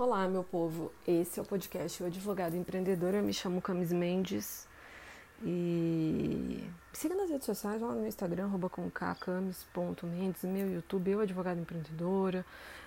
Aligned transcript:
Olá, 0.00 0.26
meu 0.26 0.42
povo. 0.42 0.90
Esse 1.06 1.38
é 1.38 1.42
o 1.42 1.44
podcast 1.44 2.02
O 2.02 2.06
Advogado 2.06 2.56
Empreendedor. 2.56 3.12
Eu 3.12 3.22
me 3.22 3.34
chamo 3.34 3.60
Camis 3.60 3.92
Mendes 3.92 4.66
e 5.42 6.64
me 6.90 6.96
siga 6.96 7.14
nas 7.14 7.28
redes 7.28 7.44
sociais, 7.44 7.82
lá 7.82 7.88
no 7.88 7.96
meu 7.96 8.06
Instagram, 8.06 8.48
no 10.42 10.52
meu 10.54 10.72
YouTube, 10.72 11.10
Eu 11.10 11.20
Advogado 11.20 11.60
Empreendedora, 11.60 12.46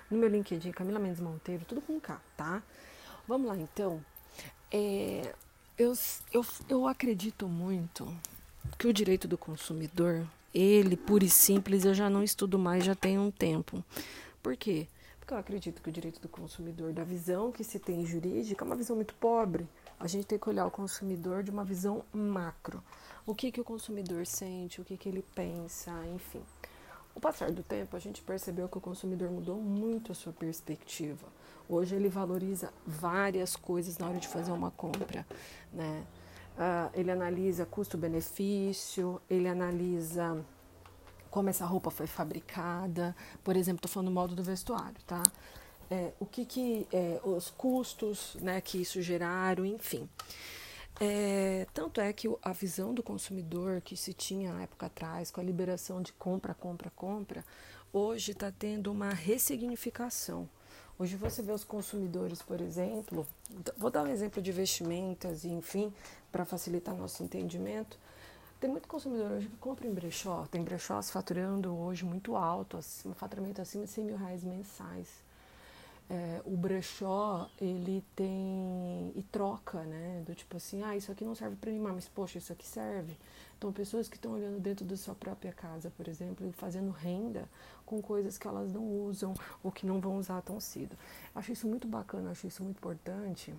no 0.09 0.17
meu 0.17 0.27
LinkedIn, 0.27 0.71
Camila 0.71 0.97
Mendes 0.97 1.19
Monteiro, 1.19 1.63
tudo 1.65 1.81
com 1.81 1.99
K, 1.99 2.19
tá? 2.35 2.63
Vamos 3.27 3.47
lá, 3.47 3.57
então. 3.57 4.03
É, 4.71 5.35
eu, 5.77 5.93
eu, 6.33 6.43
eu 6.67 6.87
acredito 6.87 7.47
muito 7.47 8.11
que 8.75 8.87
o 8.87 8.93
direito 8.93 9.27
do 9.27 9.37
consumidor, 9.37 10.25
ele, 10.51 10.97
puro 10.97 11.23
e 11.23 11.29
simples, 11.29 11.85
eu 11.85 11.93
já 11.93 12.09
não 12.09 12.23
estudo 12.23 12.57
mais, 12.57 12.83
já 12.83 12.95
tem 12.95 13.19
um 13.19 13.29
tempo. 13.29 13.85
Por 14.41 14.57
quê? 14.57 14.87
Porque 14.87 15.02
eu 15.31 15.37
acredito 15.37 15.81
que 15.81 15.89
o 15.89 15.91
direito 15.91 16.19
do 16.19 16.27
consumidor, 16.27 16.91
da 16.91 17.03
visão 17.03 17.51
que 17.51 17.63
se 17.63 17.79
tem 17.79 18.05
jurídica, 18.05 18.63
é 18.63 18.67
uma 18.67 18.75
visão 18.75 18.95
muito 18.95 19.13
pobre. 19.15 19.67
A 19.99 20.07
gente 20.07 20.25
tem 20.25 20.39
que 20.39 20.49
olhar 20.49 20.65
o 20.65 20.71
consumidor 20.71 21.43
de 21.43 21.51
uma 21.51 21.63
visão 21.63 22.03
macro. 22.11 22.83
O 23.25 23.33
que, 23.33 23.51
que 23.51 23.61
o 23.61 23.63
consumidor 23.63 24.25
sente, 24.25 24.81
o 24.81 24.83
que, 24.83 24.97
que 24.97 25.07
ele 25.07 25.23
pensa, 25.33 25.91
enfim. 26.13 26.41
O 27.15 27.19
passar 27.19 27.51
do 27.51 27.61
tempo, 27.61 27.95
a 27.95 27.99
gente 27.99 28.21
percebeu 28.21 28.67
que 28.67 28.77
o 28.77 28.81
consumidor 28.81 29.29
mudou 29.29 29.57
muito 29.61 30.11
a 30.11 30.15
sua 30.15 30.33
perspectiva. 30.33 31.27
Hoje 31.69 31.95
ele 31.95 32.09
valoriza 32.09 32.73
várias 32.85 33.55
coisas 33.55 33.97
na 33.97 34.09
hora 34.09 34.17
de 34.17 34.27
fazer 34.27 34.51
uma 34.51 34.71
compra, 34.71 35.25
né? 35.71 36.05
Uh, 36.53 36.89
ele 36.93 37.09
analisa 37.09 37.65
custo-benefício, 37.65 39.21
ele 39.29 39.47
analisa 39.47 40.43
como 41.33 41.49
essa 41.49 41.65
roupa 41.65 41.89
foi 41.89 42.05
fabricada, 42.05 43.15
por 43.43 43.57
exemplo, 43.57 43.77
estou 43.77 43.89
falando 43.89 44.09
do 44.09 44.13
modo 44.13 44.35
do 44.35 44.43
vestuário, 44.43 45.01
tá? 45.07 45.23
É, 45.89 46.11
o 46.19 46.27
que, 46.27 46.45
que 46.45 46.87
é, 46.93 47.19
os 47.23 47.49
custos 47.49 48.37
né, 48.39 48.61
que 48.61 48.79
isso 48.79 49.01
geraram, 49.01 49.65
enfim. 49.65 50.07
É, 51.01 51.65
tanto 51.73 51.99
é 51.99 52.13
que 52.13 52.29
a 52.39 52.53
visão 52.53 52.93
do 52.93 53.01
consumidor 53.01 53.81
que 53.81 53.97
se 53.97 54.13
tinha 54.13 54.53
na 54.53 54.61
época 54.61 54.85
atrás, 54.85 55.31
com 55.31 55.41
a 55.41 55.43
liberação 55.43 56.03
de 56.03 56.13
compra, 56.13 56.53
compra, 56.53 56.91
compra, 56.91 57.43
hoje 57.91 58.33
está 58.33 58.51
tendo 58.51 58.91
uma 58.91 59.09
ressignificação. 59.09 60.47
Hoje 60.99 61.15
você 61.15 61.41
vê 61.41 61.51
os 61.51 61.63
consumidores, 61.63 62.43
por 62.43 62.61
exemplo, 62.61 63.25
vou 63.75 63.89
dar 63.89 64.03
um 64.03 64.07
exemplo 64.07 64.39
de 64.39 64.51
vestimentas, 64.51 65.45
enfim, 65.45 65.91
para 66.31 66.45
facilitar 66.45 66.95
nosso 66.95 67.23
entendimento. 67.23 67.97
Tem 68.63 68.71
muito 68.71 68.87
consumidor 68.87 69.29
hoje 69.29 69.49
que 69.49 69.57
compra 69.57 69.85
em 69.85 69.93
brechó. 69.93 70.47
Tem 70.49 70.63
brechós 70.63 71.11
faturando 71.11 71.77
hoje 71.77 72.05
muito 72.05 72.33
alto, 72.33 72.79
um 73.05 73.13
faturamento 73.13 73.61
acima 73.61 73.83
de 73.83 73.91
100 73.91 74.05
mil 74.05 74.15
reais 74.15 74.41
mensais. 74.41 75.09
É, 76.09 76.41
o 76.45 76.55
brechó, 76.55 77.49
ele 77.59 78.01
tem. 78.15 79.11
e 79.17 79.23
troca, 79.29 79.83
né? 79.83 80.23
Do 80.25 80.33
tipo 80.33 80.55
assim, 80.55 80.81
ah, 80.81 80.95
isso 80.95 81.11
aqui 81.11 81.25
não 81.25 81.35
serve 81.35 81.57
para 81.57 81.71
animar, 81.71 81.91
mas 81.91 82.07
poxa, 82.07 82.37
isso 82.37 82.53
aqui 82.53 82.65
serve. 82.65 83.17
Então, 83.57 83.69
pessoas 83.73 84.07
que 84.07 84.15
estão 84.15 84.31
olhando 84.31 84.61
dentro 84.61 84.85
da 84.85 84.95
sua 84.95 85.13
própria 85.13 85.51
casa, 85.51 85.91
por 85.97 86.07
exemplo, 86.07 86.47
e 86.47 86.53
fazendo 86.53 86.89
renda 86.89 87.49
com 87.85 88.01
coisas 88.01 88.37
que 88.37 88.47
elas 88.47 88.71
não 88.71 88.87
usam 88.87 89.33
ou 89.61 89.73
que 89.73 89.85
não 89.85 89.99
vão 89.99 90.15
usar 90.15 90.41
tão 90.41 90.57
cedo. 90.61 90.95
Acho 91.35 91.51
isso 91.51 91.67
muito 91.67 91.85
bacana, 91.85 92.31
acho 92.31 92.47
isso 92.47 92.63
muito 92.63 92.77
importante, 92.77 93.53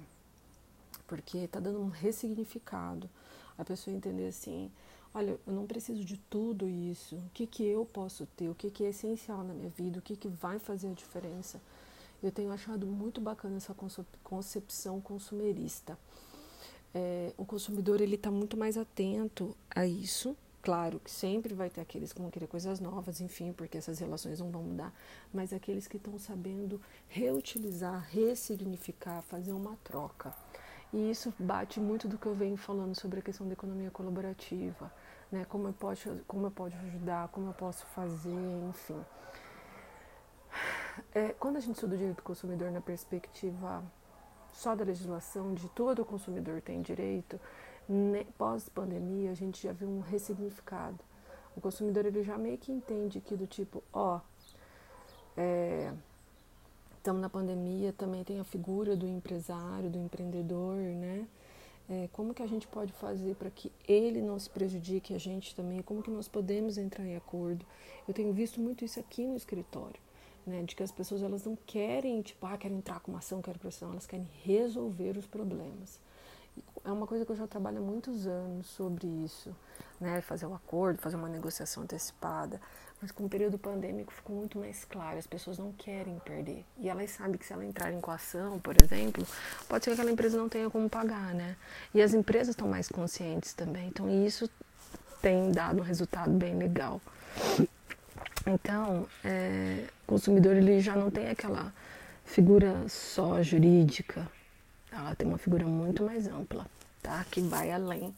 porque 1.07 1.37
está 1.37 1.61
dando 1.61 1.79
um 1.79 1.91
ressignificado. 1.91 3.11
A 3.57 3.65
pessoa 3.65 3.97
entender 3.97 4.27
assim, 4.27 4.71
olha, 5.15 5.39
eu 5.47 5.53
não 5.53 5.67
preciso 5.67 6.05
de 6.05 6.17
tudo 6.17 6.69
isso. 6.69 7.17
O 7.17 7.31
que, 7.33 7.47
que 7.47 7.65
eu 7.65 7.85
posso 7.85 8.27
ter? 8.37 8.49
O 8.49 8.55
que, 8.55 8.71
que 8.71 8.85
é 8.85 8.89
essencial 8.89 9.45
na 9.45 9.55
minha 9.55 9.71
vida? 9.71 9.99
O 9.99 10.03
que, 10.03 10.17
que 10.17 10.29
vai 10.29 10.59
fazer 10.59 10.89
a 10.89 10.93
diferença? 10.93 11.61
Eu 12.23 12.33
tenho 12.33 12.51
achado 12.51 12.87
muito 12.87 13.21
bacana 13.21 13.57
essa 13.57 13.75
concepção 14.23 15.01
consumerista. 15.01 15.99
É, 16.95 17.33
o 17.37 17.45
consumidor 17.45 18.01
ele 18.01 18.15
está 18.15 18.31
muito 18.31 18.57
mais 18.57 18.79
atento 18.79 19.55
a 19.69 19.87
isso. 19.87 20.37
Claro 20.63 20.99
que 20.99 21.11
sempre 21.11 21.53
vai 21.53 21.69
ter 21.69 21.83
aqueles 21.83 22.13
que 22.15 22.23
vão 22.23 22.31
querer 22.31 22.47
coisas 22.47 22.81
novas, 22.81 23.21
enfim, 23.21 23.53
porque 23.53 23.77
essas 23.77 23.99
relações 23.99 24.41
não 24.41 24.51
vão 24.51 24.63
mudar, 24.63 24.95
mas 25.31 25.53
aqueles 25.53 25.87
que 25.87 25.99
estão 25.99 26.19
sabendo 26.19 26.81
reutilizar, 27.07 28.09
ressignificar, 28.11 29.21
fazer 29.21 29.53
uma 29.53 29.77
troca. 29.85 30.35
E 30.95 31.11
isso 31.11 31.35
bate 31.39 31.81
muito 31.81 32.09
do 32.09 32.17
que 32.17 32.27
eu 32.27 32.35
venho 32.35 32.57
falando 32.57 32.95
sobre 32.95 33.19
a 33.19 33.23
questão 33.23 33.47
da 33.47 33.53
economia 33.53 33.91
colaborativa 33.91 34.91
né? 35.35 35.45
Como 35.49 35.69
eu 35.69 35.73
posso, 35.73 36.09
como 36.27 36.47
eu 36.47 36.51
posso 36.51 36.77
ajudar, 36.77 37.29
como 37.29 37.49
eu 37.49 37.55
posso 37.55 37.85
fazer, 37.87 38.31
enfim. 38.69 39.05
É, 41.13 41.31
quando 41.33 41.57
a 41.57 41.61
gente 41.61 41.75
estuda 41.75 41.95
o 41.95 41.99
direito 41.99 42.19
do 42.19 42.23
consumidor 42.23 42.71
na 42.71 42.81
perspectiva 42.81 43.83
só 44.53 44.77
da 44.77 44.85
legislação, 44.85 45.53
de 45.53 45.69
todo 45.71 46.05
consumidor 46.05 46.61
tem 46.63 46.81
direito, 46.81 47.41
né, 47.89 48.25
pós-pandemia 48.39 49.33
a 49.33 49.35
gente 49.35 49.61
já 49.61 49.73
viu 49.73 49.89
um 49.89 50.01
ressignificado. 50.01 51.01
O 51.57 51.61
consumidor 51.61 52.07
ele 52.07 52.23
já 52.23 52.39
meio 52.39 52.59
que 52.59 52.71
entende 52.71 53.21
que 53.21 53.37
do 53.37 53.47
tipo, 53.47 53.83
ó, 53.93 54.21
estamos 57.05 57.21
na 57.21 57.29
pandemia, 57.29 57.93
também 57.93 58.25
tem 58.25 58.41
a 58.41 58.45
figura 58.45 58.97
do 58.97 59.07
empresário, 59.07 59.91
do 59.91 59.99
empreendedor, 59.99 60.77
né? 60.77 61.29
É, 61.87 62.09
como 62.11 62.33
que 62.33 62.43
a 62.43 62.47
gente 62.47 62.67
pode 62.67 62.95
fazer 62.95 63.35
para 63.35 63.51
que 63.51 63.71
ele 63.87 64.23
não 64.23 64.39
se 64.39 64.49
prejudique 64.49 65.13
a 65.15 65.19
gente 65.19 65.55
também? 65.55 65.83
Como 65.83 66.03
que 66.03 66.11
nós 66.11 66.29
podemos 66.29 66.79
entrar 66.79 67.05
em 67.05 67.15
acordo? 67.15 67.67
Eu 68.09 68.15
tenho 68.15 68.33
visto 68.33 68.59
muito 68.59 68.87
isso 68.87 68.99
aqui 68.99 69.27
no 69.27 69.37
escritório, 69.37 70.01
né? 70.47 70.63
De 70.63 70.75
que 70.75 70.83
as 70.83 70.91
pessoas 70.91 71.23
elas 71.23 71.45
não 71.45 71.59
querem, 71.67 72.23
tipo, 72.23 72.47
ah, 72.47 72.57
querem 72.57 72.79
entrar 72.79 73.01
com 73.01 73.13
uma 73.13 73.19
ação, 73.19 73.43
querem 73.43 73.61
pressão, 73.61 73.91
elas 73.91 74.07
querem 74.07 74.27
resolver 74.43 75.19
os 75.19 75.27
problemas. 75.27 76.01
É 76.85 76.93
uma 76.93 77.07
coisa 77.07 77.25
que 77.25 77.33
eu 77.33 77.37
já 77.37 77.47
trabalho 77.47 77.79
há 77.79 77.81
muitos 77.81 78.27
anos 78.27 78.67
sobre 78.67 79.07
isso, 79.07 79.55
né? 80.01 80.21
Fazer 80.21 80.47
um 80.47 80.55
acordo, 80.55 81.01
fazer 81.01 81.17
uma 81.17 81.29
negociação 81.29 81.83
antecipada. 81.83 82.61
Mas 83.01 83.11
com 83.11 83.25
o 83.25 83.29
período 83.29 83.59
pandêmico 83.59 84.13
ficou 84.13 84.37
muito 84.37 84.59
mais 84.59 84.85
claro, 84.85 85.19
as 85.19 85.27
pessoas 85.27 85.59
não 85.59 85.73
querem 85.73 86.19
perder. 86.21 86.65
E 86.79 86.89
elas 86.89 87.11
sabem 87.11 87.37
que 87.37 87.45
se 87.45 87.53
ela 87.53 87.65
entrar 87.65 87.93
em 87.93 88.01
coação, 88.01 88.59
por 88.59 88.81
exemplo, 88.81 89.27
pode 89.69 89.85
ser 89.85 89.91
que 89.91 89.95
aquela 89.95 90.11
empresa 90.11 90.37
não 90.39 90.49
tenha 90.49 90.71
como 90.71 90.89
pagar, 90.89 91.35
né? 91.35 91.57
E 91.93 92.01
as 92.01 92.15
empresas 92.15 92.51
estão 92.51 92.69
mais 92.69 92.89
conscientes 92.89 93.53
também. 93.53 93.89
Então 93.89 94.09
isso 94.09 94.49
tem 95.21 95.51
dado 95.53 95.81
um 95.81 95.85
resultado 95.85 96.31
bem 96.33 96.57
legal. 96.57 97.01
Então, 98.47 99.07
é, 99.25 99.85
o 100.03 100.07
consumidor 100.07 100.55
ele 100.55 100.81
já 100.81 100.95
não 100.95 101.11
tem 101.11 101.29
aquela 101.29 101.73
figura 102.25 102.89
só 102.89 103.43
jurídica, 103.43 104.31
ela 104.99 105.15
tem 105.15 105.27
uma 105.27 105.39
figura 105.39 105.67
muito 105.67 106.03
mais 106.03 106.27
ampla, 106.27 106.67
tá? 107.03 107.25
Que 107.31 107.41
vai 107.41 107.71
além 107.71 108.15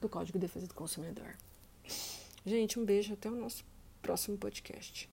do 0.00 0.08
Código 0.08 0.38
de 0.38 0.46
Defesa 0.46 0.66
do 0.66 0.74
Consumidor. 0.74 1.34
Gente, 2.44 2.78
um 2.78 2.84
beijo, 2.84 3.12
até 3.12 3.28
o 3.28 3.34
nosso 3.34 3.64
próximo 4.02 4.36
podcast. 4.36 5.08